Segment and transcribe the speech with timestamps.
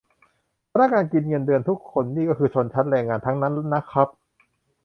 [0.71, 4.07] พนักงานกินเงินเดือนทุกคนนี่ก็คือชนชั้นแรงงานทั้งนั้นนะครับ